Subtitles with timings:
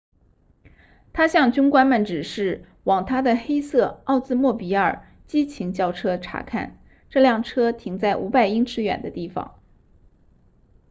[1.13, 6.79] 她向军官们指示往她的黑色奥兹莫比尔激情轿车查看
[7.11, 9.59] 这辆车停在500英尺远的地方